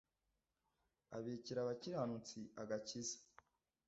[1.17, 3.17] abikira abakiranutsi agakiza